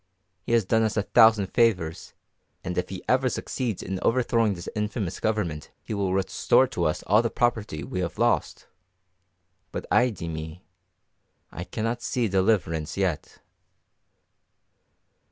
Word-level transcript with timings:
He 0.41 0.53
has 0.53 0.65
done 0.65 0.81
us 0.81 0.97
a 0.97 1.03
thousand 1.03 1.45
favours, 1.53 2.15
and 2.63 2.75
if 2.75 2.89
he 2.89 3.03
ever 3.07 3.29
succeeds 3.29 3.83
in 3.83 3.99
overthrowing 4.01 4.55
this 4.55 4.67
infamous 4.75 5.19
government 5.19 5.69
he 5.83 5.93
will 5.93 6.11
restore 6.11 6.65
to 6.69 6.85
us 6.85 7.03
all 7.03 7.21
the 7.21 7.29
property 7.29 7.83
we 7.83 7.99
have 7.99 8.17
lost. 8.17 8.65
But 9.71 9.85
ai 9.91 10.09
de 10.09 10.27
mi, 10.27 10.63
I 11.51 11.65
cannot 11.65 12.01
see 12.01 12.27
deliverance 12.27 12.97
yet." 12.97 13.41